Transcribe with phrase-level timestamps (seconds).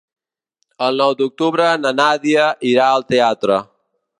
[0.85, 3.61] El nou d'octubre na Nàdia irà al teatre.